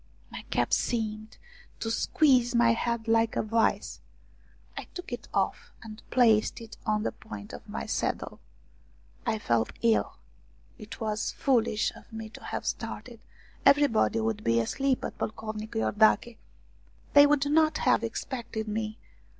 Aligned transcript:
My 0.31 0.41
cap 0.49 0.73
seemed 0.73 1.37
to 1.79 1.91
squeeze 1.91 2.55
my 2.55 2.71
head 2.73 3.07
like 3.07 3.35
a 3.35 3.43
vice. 3.43 4.01
I 4.75 4.85
took 4.95 5.13
it 5.13 5.27
off 5.31 5.71
and 5.83 6.01
placed 6.09 6.59
it 6.59 6.75
on 6.87 7.03
the 7.03 7.11
point 7.11 7.53
of 7.53 7.69
my 7.69 7.85
saddle. 7.85 8.39
I 9.27 9.37
felt 9.37 9.73
ill. 9.83 10.17
It 10.79 10.99
was 10.99 11.31
foolish 11.33 11.91
of 11.95 12.11
me 12.11 12.29
to 12.29 12.43
have 12.45 12.65
started. 12.65 13.19
Everybody 13.63 14.19
would 14.21 14.43
be 14.43 14.59
asleep 14.59 15.05
at 15.05 15.19
Pocovnicu 15.19 15.75
lordache. 15.81 16.37
They 17.13 17.27
would 17.27 17.45
not 17.51 17.77
have 17.77 18.03
expected 18.03 18.67
me. 18.67 18.97